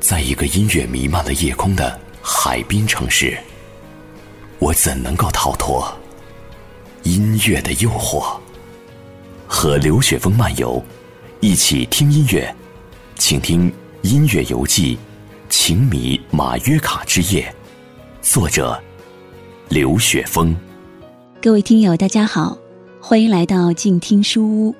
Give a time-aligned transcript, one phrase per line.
[0.00, 3.36] 在一个音乐弥漫了夜空的海滨城市，
[4.58, 5.92] 我怎能够逃脱
[7.02, 8.38] 音乐的诱惑？
[9.46, 10.82] 和刘雪峰漫游，
[11.40, 12.54] 一起听音乐，
[13.16, 13.70] 请听
[14.02, 14.96] 《音乐游记》，
[15.48, 17.52] 情迷马约卡之夜，
[18.22, 18.80] 作者
[19.68, 20.54] 刘雪峰。
[21.42, 22.56] 各位听友，大家好，
[23.00, 24.74] 欢迎来到静听书屋，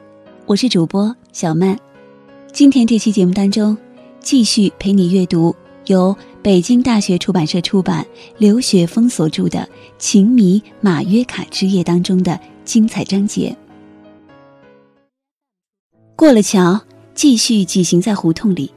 [0.46, 1.76] 我是主播小曼。
[2.52, 3.76] 今天这期节目当中。
[4.30, 5.56] 继续陪你阅读
[5.86, 8.06] 由北京大学出版社出版、
[8.36, 9.60] 刘雪峰所著的
[9.98, 13.56] 《情迷马约卡之夜》当中的精彩章节。
[16.14, 16.78] 过了桥，
[17.14, 18.70] 继续疾行在胡同里，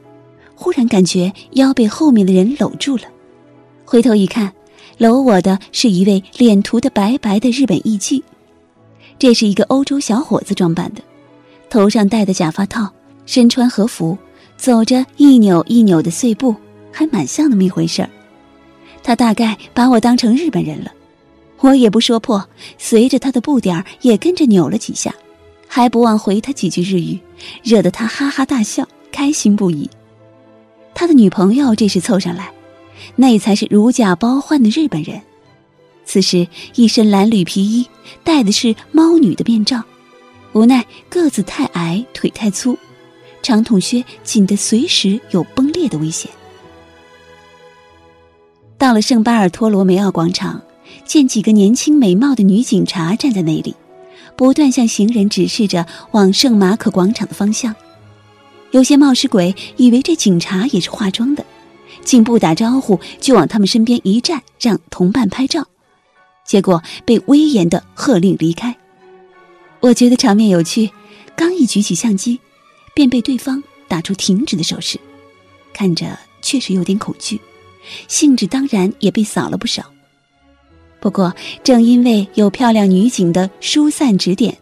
[0.54, 3.02] 忽然感觉腰被后面的人搂住了。
[3.84, 4.50] 回头一看，
[4.96, 8.22] 搂我的是一位脸涂的白白的日本艺妓。
[9.18, 11.02] 这是一个欧洲小伙子装扮的，
[11.68, 12.90] 头上戴的假发套，
[13.26, 14.16] 身穿和服。
[14.62, 16.54] 走着一扭一扭的碎步，
[16.92, 18.08] 还蛮像那么一回事儿。
[19.02, 20.92] 他大概把我当成日本人了，
[21.58, 25.12] 我也不说破，随着他的步点儿也跟着扭了几下，
[25.66, 27.18] 还不忘回他几句日语，
[27.64, 29.90] 惹得他哈哈大笑，开心不已。
[30.94, 32.48] 他的女朋友这时凑上来，
[33.16, 35.20] 那才是如假包换的日本人。
[36.04, 37.84] 此时一身蓝绿皮衣，
[38.22, 39.82] 戴的是猫女的面罩，
[40.52, 42.78] 无奈个子太矮，腿太粗。
[43.42, 46.30] 长筒靴紧得随时有崩裂的危险。
[48.78, 50.62] 到了圣巴尔托罗梅奥广场，
[51.04, 53.74] 见几个年轻美貌的女警察站在那里，
[54.36, 57.74] 不断向行人指示着往圣马可广场的方向。
[58.70, 61.44] 有些冒失鬼以为这警察也是化妆的，
[62.02, 65.66] 竟不打招呼就往他们身边一站，让同伴拍照，
[66.44, 68.74] 结果被威严的喝令离开。
[69.80, 70.90] 我觉得场面有趣，
[71.36, 72.40] 刚一举起相机。
[72.94, 74.98] 便被对方打出停止的手势，
[75.72, 77.40] 看着确实有点恐惧，
[78.08, 79.84] 兴致当然也被扫了不少。
[81.00, 81.34] 不过
[81.64, 84.56] 正因为有漂亮女警的疏散指点，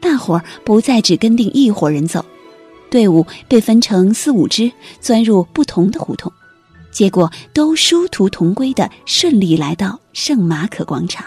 [0.00, 2.24] 大伙儿不再只跟定一伙人走，
[2.90, 4.70] 队伍被分成四五支，
[5.00, 6.32] 钻入不同的胡同，
[6.92, 11.24] 结果都殊途同归的顺利来到圣马可广场。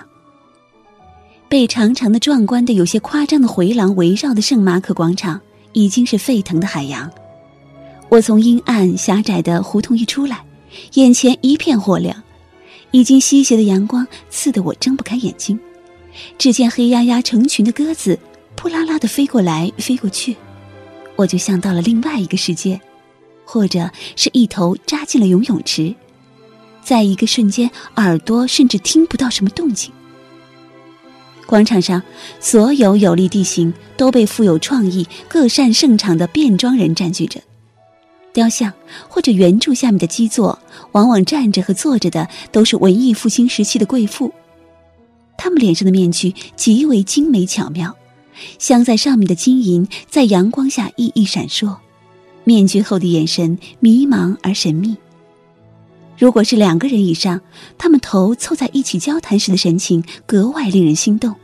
[1.50, 5.40] 被长长的、壮观的、有些夸张的回廊围绕的圣马可广场。
[5.74, 7.12] 已经是沸腾的海洋。
[8.10, 10.46] 我从阴暗狭窄的胡同一出来，
[10.94, 12.24] 眼前一片火亮，
[12.92, 15.60] 已经西斜的阳光刺得我睁不开眼睛。
[16.38, 18.20] 只见黑压压成群的鸽子
[18.56, 20.36] 扑啦啦的飞过来飞过去，
[21.16, 22.80] 我就像到了另外一个世界，
[23.44, 25.96] 或者是一头扎进了游泳池，
[26.84, 29.92] 在一个瞬间，耳朵甚至听不到什么动静。
[31.54, 32.02] 广场上，
[32.40, 37.40] 所有有利地形都被富有创意、各擅胜场的变装人占据着。
[38.34, 38.74] 雕像
[39.08, 40.58] 或者圆柱下面的基座，
[40.94, 44.34] 往往站着和坐着的都是文艺复兴时期的贵妇，
[45.38, 47.96] 他们脸上的面具极为精美巧妙，
[48.58, 51.76] 镶在上面的金银在阳光下熠熠闪烁，
[52.46, 54.98] 面具后的眼神迷茫而神秘。
[56.18, 57.40] 如果是两个人以上，
[57.78, 61.36] 他们头凑在一起交谈时的神情格外令人心动。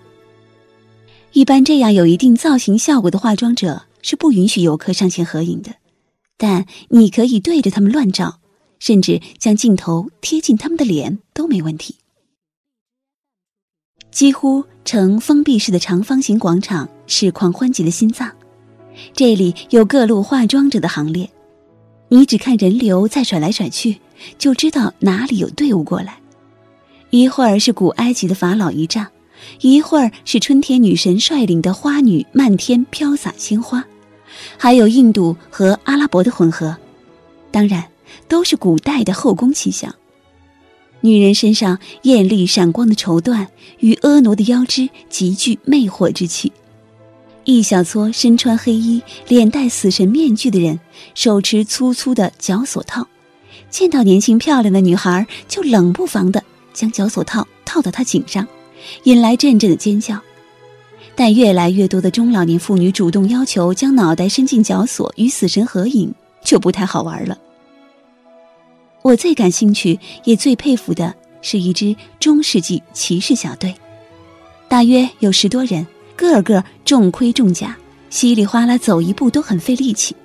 [1.31, 5.75] 一般这样有一定造型效果的化妆者是不允许游客上前合影的，
[6.37, 8.39] 但你可以对着他们乱照，
[8.79, 11.95] 甚至将镜头贴近他们的脸都没问题。
[14.11, 18.31] 几乎呈封闭式的长方形广场是狂欢节的心脏，
[19.13, 21.29] 这里有各路化妆者的行列，
[22.07, 23.99] 你只看人流在甩来甩去。
[24.37, 26.19] 就知道哪里有队伍过来，
[27.09, 29.07] 一会儿是古埃及的法老仪仗，
[29.61, 33.85] 一会儿是春天女神率领的花女漫天飘洒鲜花，
[34.57, 36.77] 还有印度和阿拉伯的混合，
[37.51, 37.85] 当然
[38.27, 39.93] 都是古代的后宫气象。
[41.01, 43.47] 女人身上艳丽闪光的绸缎
[43.79, 46.51] 与婀娜的腰肢极具魅惑之气，
[47.45, 50.77] 一小撮身穿黑衣、脸戴死神面具的人，
[51.15, 53.07] 手持粗粗的绞索套。
[53.69, 56.43] 见到年轻漂亮的女孩，就冷不防的
[56.73, 58.45] 将绞索套套到她颈上，
[59.03, 60.19] 引来阵阵的尖叫。
[61.15, 67.37] 但越来越多的中老年妇女主动要求将脑袋伸进绞索与死神合影，就不太好玩了。
[69.01, 73.73] 我最感兴趣也最佩服的是一支中世纪骑士小队，
[74.67, 75.85] 大约有十多人，
[76.15, 77.75] 个个重盔重甲，
[78.09, 80.15] 稀里哗啦走一步都很费力气，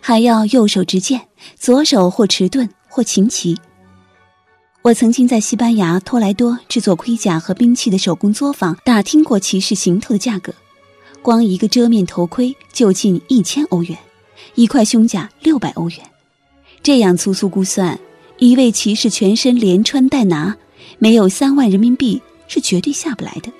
[0.00, 1.20] 还要右手执剑，
[1.56, 2.68] 左手或持盾。
[2.90, 3.56] 或琴棋。
[4.82, 10.54] 我曾经在西班牙托莱多制作盔甲和兵器的手工作坊打听过骑士行头的价格，
[11.20, 13.98] 光一个遮面头盔就近一千欧元，
[14.54, 15.98] 一块胸甲六百欧元，
[16.80, 17.98] 这样粗粗估算，
[18.38, 20.56] 一位骑士全身连穿带拿，
[20.98, 23.52] 没有三万人民币是绝对下不来的。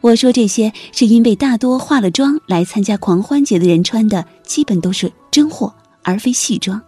[0.00, 5.72] 我说这些是因为大多化了妆来参加狂欢节的人穿的基本都是真货，
[6.02, 6.80] 而非戏装。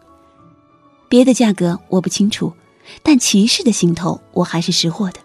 [1.08, 2.52] 别的价格我不清楚，
[3.02, 5.18] 但骑士的行头我还是识货的。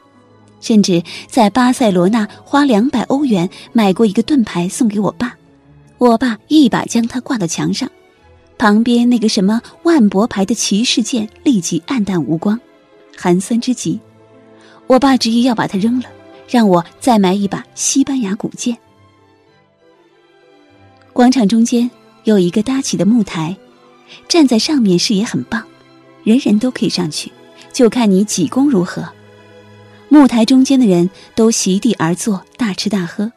[0.62, 5.36] 甚至在巴塞罗那花两百欧元买过一个盾牌送给我爸，
[5.98, 7.89] 我爸一把将它挂到墙上，
[8.57, 12.60] 旁边那个什么万博牌的骑士剑立即黯淡无光，
[13.18, 14.00] 寒酸之极。
[14.88, 16.06] 我爸执意要把它扔了。
[16.45, 18.77] 让我再买一把西班牙古剑。
[21.12, 21.89] 广场中间
[22.25, 23.56] 有一个搭起的木台，
[24.27, 25.63] 站在上面视野很棒，
[26.24, 27.31] 人人都可以上去，
[27.73, 29.03] 就看你几功如何。
[30.07, 33.31] 木台中间的人都席地而坐，大吃大喝，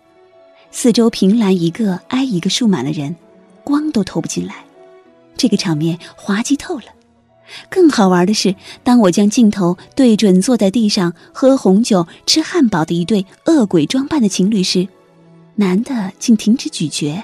[0.70, 3.16] 四周凭栏一个挨一个竖满了人，
[3.64, 4.56] 光都透不进来，
[5.38, 6.84] 这个场面滑稽透了。
[7.70, 8.54] 更好玩的是，
[8.84, 14.86] 当我将镜头对准坐在地上喝红酒、吃汉堡的一对恶鬼装扮的情侣时，
[15.54, 17.22] 男的竟停止咀嚼，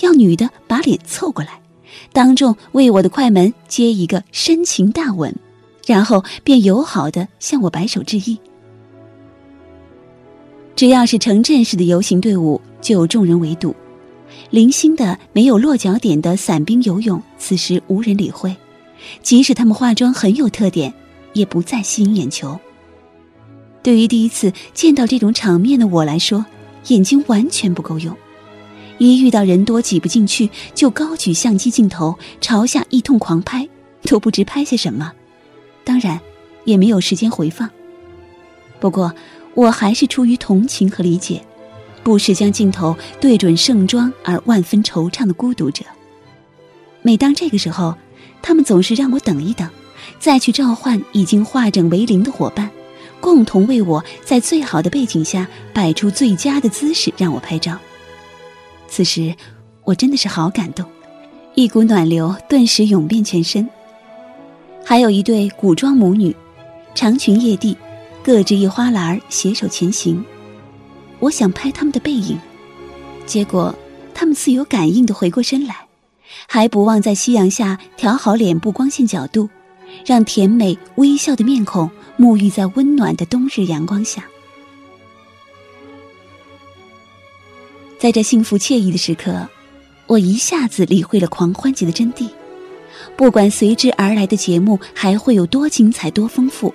[0.00, 1.60] 要女的把脸凑过来，
[2.12, 5.34] 当众为我的快门接一个深情大吻，
[5.86, 8.38] 然后便友好的向我摆手致意。
[10.76, 13.74] 只要是城镇式的游行队伍，就有众人围堵。
[14.50, 18.54] 零星的没有落脚点的伞兵游泳，此时无人理会。
[19.22, 20.92] 即使他们化妆很有特点，
[21.32, 22.58] 也不再吸引眼球。
[23.82, 26.44] 对于第一次见到这种场面的我来说，
[26.88, 28.16] 眼睛完全不够用。
[28.98, 33.68] 一遇到人多挤不进去，就高举相机镜头朝下一通狂拍，
[34.02, 35.12] 都不知拍些什么。
[35.84, 36.18] 当然，
[36.64, 37.70] 也没有时间回放。
[38.80, 39.14] 不过，
[39.54, 41.40] 我还是出于同情和理解，
[42.02, 45.84] 不时将镜头对准盛装而万分惆怅的孤独者。
[47.02, 47.94] 每当这个时候，
[48.42, 49.68] 他们总是让我等一等，
[50.18, 52.70] 再去召唤已经化整为零的伙伴，
[53.20, 57.78] 共同为我在最好的背景下摆出最佳的姿势，让我拍照。
[58.88, 59.34] 此时，
[59.84, 60.84] 我真的是好感动，
[61.54, 63.68] 一股暖流顿时涌遍全身。
[64.84, 66.34] 还有一对古装母女，
[66.94, 67.76] 长裙曳地，
[68.22, 70.22] 各执一花篮携手前行。
[71.18, 72.38] 我想拍他们的背影，
[73.24, 73.74] 结果
[74.14, 75.86] 他们似有感应的回过身来。
[76.46, 79.48] 还不忘在夕阳下调好脸部光线角度，
[80.04, 84.24] 让甜美微笑的面孔沐浴在温暖的冬日阳光下。
[87.98, 89.48] 在这幸福惬意的时刻，
[90.06, 92.28] 我一下子理会了狂欢节的真谛。
[93.16, 96.72] 不管随之而来的节目还会有多精彩、多丰富，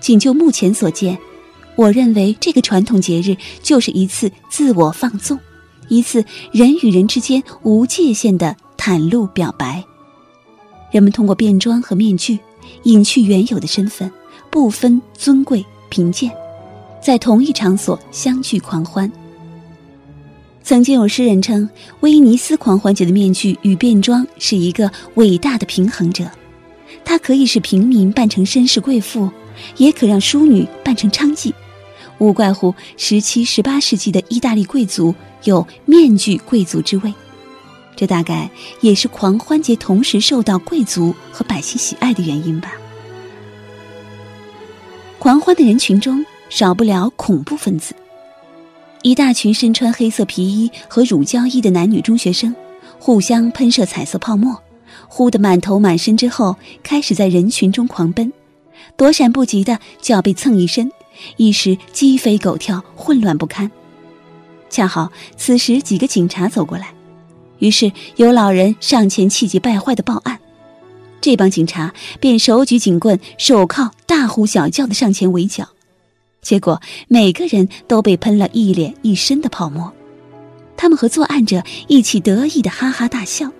[0.00, 1.18] 仅就目前所见，
[1.76, 5.38] 我认为这个传统节日就是一次自我放纵，
[5.88, 8.56] 一次人与人之间无界限的。
[8.78, 9.84] 袒露表白，
[10.90, 12.38] 人们通过变装和面具
[12.84, 14.10] 隐去原有的身份，
[14.50, 16.30] 不分尊贵贫贱，
[17.02, 19.12] 在同一场所相聚狂欢。
[20.68, 21.66] 曾经有诗人称，
[22.00, 26.30] 威尼斯狂欢节的面具与变装是一个伟大的平衡者，
[27.06, 29.30] 它可以使平民扮成绅士贵妇，
[29.78, 31.54] 也可让淑女扮成娼妓，
[32.18, 37.14] 无怪乎十七、十八世纪的意大利贵族有面具贵族之位。
[37.96, 38.50] 这大概
[38.82, 42.74] 也是狂欢节同时受到贵族和百姓喜爱的原因吧。
[45.18, 47.94] 狂欢的人群中少不了恐怖分子，
[49.08, 52.54] 一大群身穿黑色皮衣和乳胶衣的男女中学生，
[52.98, 54.62] 互相喷射彩色泡沫，
[55.08, 58.30] 呼得满头满身之后，开始在人群中狂奔，
[58.98, 60.92] 躲闪不及的就要被蹭一身，
[61.38, 63.70] 一时鸡飞狗跳，混乱不堪。
[64.68, 66.92] 恰好此时几个警察走过来。
[67.60, 70.38] 于是有老人上前气急败坏的报案，
[71.22, 75.66] 这帮警察便手举警棍、手铐，大呼小叫的上前围剿，
[76.40, 79.92] 结果每个人都被喷了一脸一身的泡沫，
[80.76, 83.50] 他们和作案者一起得意的哈哈大笑。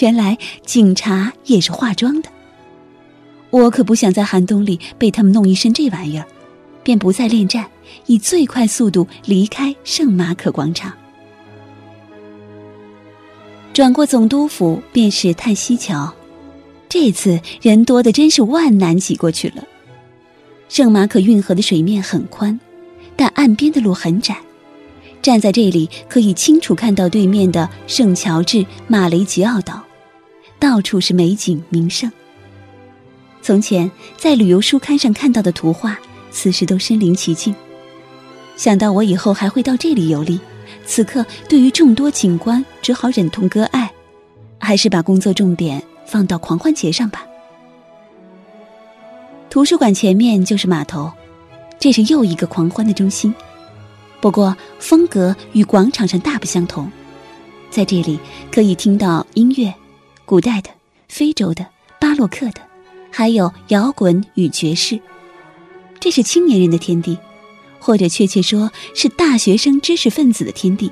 [0.00, 2.28] 原来警察也是化妆的，
[3.50, 6.26] 我可不想在寒冬里被他们弄一身这玩意儿，
[6.82, 7.64] 便不再恋战，
[8.06, 10.92] 以最快速度离开圣马可广场。
[13.72, 16.12] 转过总督府，便是叹息桥。
[16.88, 19.64] 这次人多的真是万难挤过去了。
[20.68, 22.58] 圣马可运河的水面很宽，
[23.16, 24.36] 但岸边的路很窄。
[25.22, 29.82] 站在这里，可以清楚看到对面的圣乔治马雷吉奥岛，
[30.58, 32.10] 到处是美景名胜。
[33.40, 35.98] 从前在旅游书刊上看到的图画，
[36.30, 37.54] 此时都身临其境。
[38.56, 40.40] 想到我以后还会到这里游历。
[40.86, 43.90] 此刻，对于众多景观，只好忍痛割爱，
[44.58, 47.24] 还是把工作重点放到狂欢节上吧。
[49.54, 51.12] 图书馆前面就是码头，
[51.78, 53.32] 这是又一个狂欢的中心。
[54.20, 56.90] 不过风格与广场上大不相同，
[57.70, 58.18] 在这里
[58.50, 59.72] 可以听到音乐，
[60.24, 60.70] 古代的、
[61.08, 61.64] 非洲的、
[62.00, 62.60] 巴洛克的，
[63.12, 64.98] 还有摇滚与爵士。
[66.00, 67.16] 这是青年人的天地，
[67.78, 70.90] 或者确切说是大学生知识分子的天地。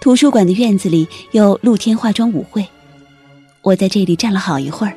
[0.00, 2.64] 图书馆的院子里有露天化妆舞会，
[3.62, 4.96] 我在这里站了好一会儿。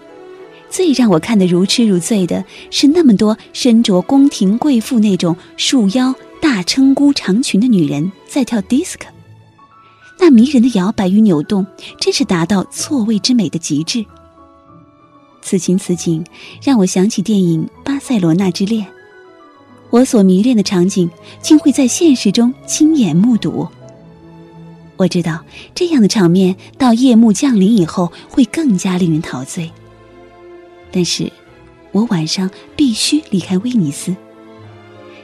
[0.70, 8.98] 最让我看得如痴如醉的是那么多身着宫廷贵妇那种束腰大撑箍长裙的女人在跳 disc，
[10.20, 11.66] 那迷人的摇摆与扭动
[12.00, 14.06] 真是达到错位之美的极致。
[15.42, 16.24] 此情此景
[16.62, 18.86] 让我想起电影《巴塞罗那之恋》，
[19.90, 21.10] 我所迷恋的场景
[21.42, 23.68] 竟会在现实中亲眼目睹。
[24.98, 29.72] 我知道这样的场面到夜幕降临以后会更加令人陶醉。
[30.92, 31.32] 但是，
[31.92, 34.16] 我晚上必须离开威尼斯。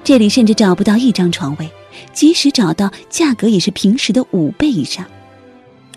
[0.04, 1.70] 这里甚至找不到一张床位，
[2.14, 5.06] 即使找到，价格也是平时的五倍以上。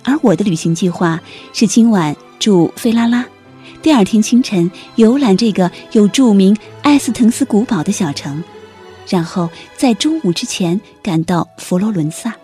[0.02, 1.20] 而我的旅行计划
[1.52, 3.26] 是今晚住费拉拉，
[3.82, 8.42] 第二天清晨游览这个有著名埃斯滕斯古堡的小城，
[9.08, 12.34] 然后在中午之前赶到佛罗伦萨。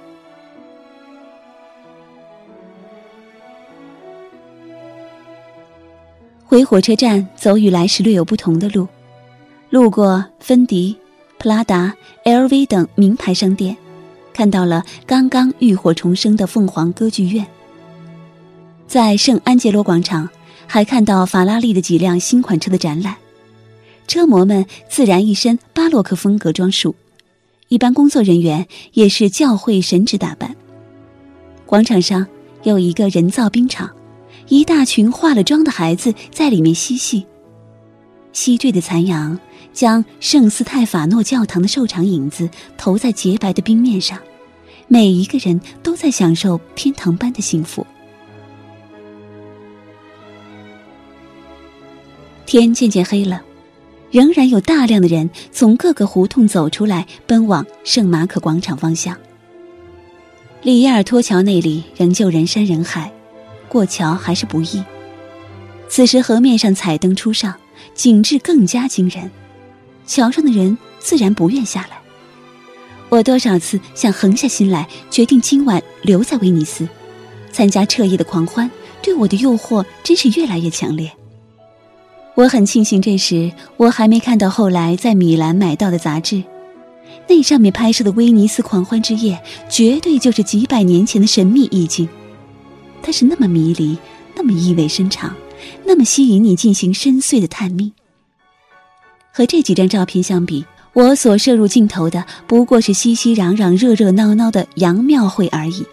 [6.55, 8.87] 回火车站走与来时略有不同的路，
[9.71, 10.97] 路过芬迪、
[11.37, 11.93] 普拉达、
[12.25, 13.77] LV 等名牌商店，
[14.33, 17.45] 看到了刚刚浴火重生的凤凰歌剧院。
[18.87, 20.29] 在圣安杰罗广场，
[20.69, 23.17] 还看到法拉利的几辆新款车的展览，
[24.07, 26.95] 车模们自然一身巴洛克风格装束，
[27.67, 30.55] 一般工作人员也是教会神职打扮。
[31.67, 32.25] 广场上
[32.63, 33.91] 有一个人造冰场。
[34.49, 37.27] 一大群化了妆的孩子在里面嬉戏。
[38.33, 39.39] 西坠的残阳
[39.73, 44.19] 将圣斯泰法诺教堂的瘦长影子投在洁白的冰面上，
[44.89, 47.87] 每一个人都在享受天堂般的幸福。
[52.45, 53.43] 天渐渐黑了，
[54.11, 59.17] 仍然有大量的人从各个胡同走出来，奔往圣马可广场方向。
[60.63, 63.13] 里耶尔托桥那里仍旧人山人海。
[63.69, 64.83] 过桥还是不易。
[65.89, 67.55] 此时河面上彩灯初上，
[67.95, 69.31] 景致更加惊人，
[70.07, 71.99] 桥上的人自然不愿下来。
[73.11, 76.89] 我多少次想横下心来，决定今晚留在威尼斯，
[77.53, 78.69] 参加彻夜的狂欢，
[79.03, 81.13] 对我的诱惑真是越来越强烈。
[82.35, 86.43] 我很庆幸这时我还没看到后来在米兰买到的杂志，
[87.29, 92.09] 那上面拍摄的威尼斯狂欢之夜，绝对就是几百年前的神秘意境。
[93.05, 93.99] 它是那么迷离，
[94.35, 95.37] 那么意味深长，
[95.85, 97.93] 那么吸引你进行深邃的探秘。
[99.31, 105.85] 和这几张照片相比，我所摄入镜头的不过是熙熙攘攘、热热闹闹的洋庙会而已。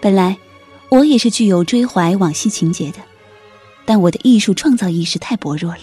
[0.00, 0.38] 本来，
[0.88, 2.98] 我也是具有追怀往昔情节的，
[3.84, 5.80] 但我的艺术创造意识太薄弱了。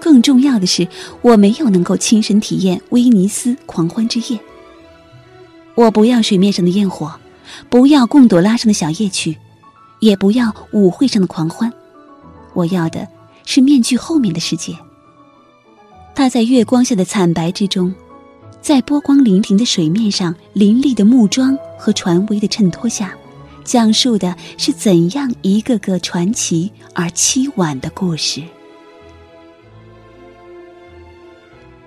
[0.00, 0.86] 更重要的是，
[1.22, 4.38] 我没有能够亲身体验威尼斯狂欢之夜。
[5.74, 7.12] 我不要水面上的焰火。
[7.68, 9.36] 不要贡朵拉上的小夜曲，
[10.00, 11.72] 也不要舞会上的狂欢，
[12.54, 13.06] 我要的
[13.44, 14.76] 是面具后面的世界。
[16.14, 17.94] 它在月光下的惨白之中，
[18.60, 23.14] 在波光粼粼的水面上，林立的木桩和船桅的衬托下，
[23.64, 28.42] 讲述的是怎样一个个传奇而凄婉的故事。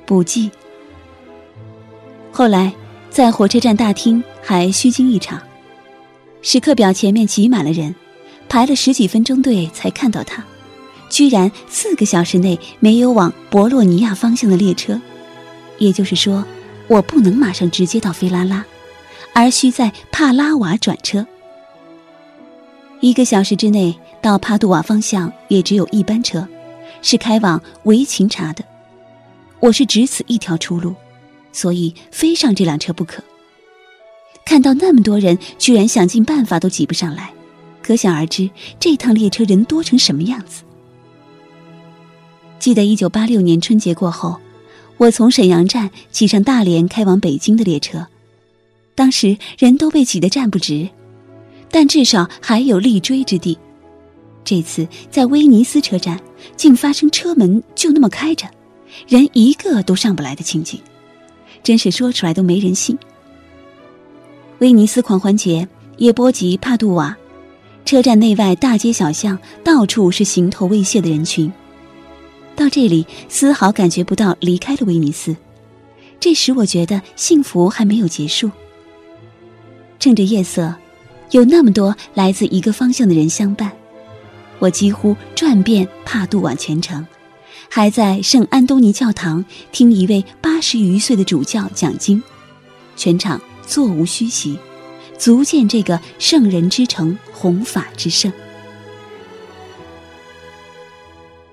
[0.06, 0.50] 补记。
[2.32, 2.74] 后来，
[3.10, 5.42] 在火车站大厅还虚惊一场。
[6.46, 7.96] 时刻表前面挤满了人，
[8.48, 10.46] 排了十几分钟队才看到他，
[11.10, 15.02] 居然四个小时内没有往博洛尼亚方向的列车，
[15.80, 16.46] 也就是说，
[16.88, 18.64] 我不能马上直接到菲拉拉，
[19.34, 21.26] 而需在帕拉瓦转车。
[23.00, 26.48] 一个小时之内到帕杜瓦方向也只有一班车，
[27.02, 28.64] 是开往维琴察的，
[29.60, 30.94] 我是只此一条出路，
[31.52, 33.24] 所以非上这辆车不可。
[34.46, 37.34] 看到那么多人，居然想尽办法都挤不上来，
[37.82, 38.48] 可想而知
[38.80, 40.64] 这趟列车人多成什么样子。
[42.60, 44.38] 记得一九八六年春节过后，
[44.98, 48.06] 我从沈阳站挤上大连开往北京的列车，
[48.94, 50.88] 当时人都被挤得站不直，
[51.72, 53.58] 但至少还有立锥之地。
[54.44, 56.20] 这次在威尼斯车站，
[56.56, 58.48] 竟发生车门就那么开着，
[59.08, 60.80] 人一个都上不来的情景，
[61.64, 62.96] 真是说出来都没人信。
[64.60, 67.16] 威尼斯狂欢节也波及帕杜瓦，
[67.84, 71.52] 车站内外大街小巷到处是行头未卸的人群。
[72.56, 75.36] 到这里，丝毫感觉不到离开了威尼斯，
[76.22, 78.50] 这时我觉得幸福还没有结束。
[80.00, 80.74] 趁着夜色，
[81.32, 83.70] 有那么多来自一个方向的人相伴，
[84.60, 87.06] 我几乎转遍帕杜瓦全城，
[87.68, 89.44] 还在圣安东尼教堂
[89.74, 92.24] 听一位八十余岁的主教讲经，
[92.96, 94.58] 全场座无虚席，
[95.18, 98.32] 足见这个圣人之城，弘法之盛。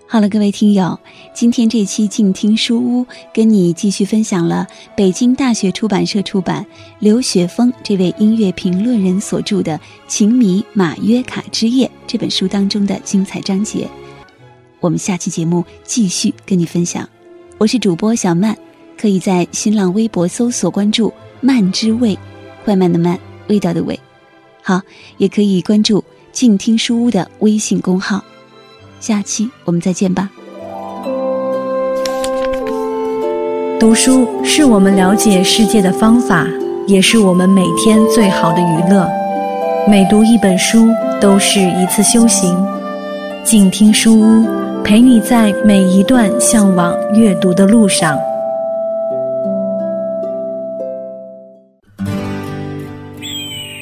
[0.07, 1.01] 好了，各位听友，
[1.33, 6.67] 今天这期静听书屋跟你继续分享了北京大学出版社出版
[6.99, 9.73] 刘雪峰这位音乐评论人所著的
[10.07, 13.89] 《情迷马约卡之夜》这本书当中的精彩章节。
[14.81, 17.09] 我们下期节目继续跟你分享。
[17.57, 18.55] 我是主播小曼，
[18.99, 21.11] 可以在新浪微博搜索关注
[21.43, 22.19] “慢之味”，
[22.65, 23.19] 快慢的慢，
[23.49, 24.01] 味道的味。
[24.63, 24.81] 好，
[25.19, 28.25] 也可以关注静听书屋的微信公号。
[29.01, 30.31] 下期我们再见吧。
[33.81, 36.47] 读书是我们了解世界的方法，
[36.87, 39.11] 也是我们每天最好的娱乐。
[39.89, 40.89] 每读一本书
[41.21, 42.57] 都是一次修行。
[43.43, 44.47] 静听书屋，
[44.85, 48.17] 陪你在每一段向往阅读的路上。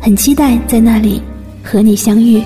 [0.00, 1.20] 很期待在那里
[1.62, 2.42] 和你相遇。